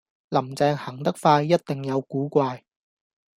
[0.29, 2.65] 林鄭行得快,一定有古怪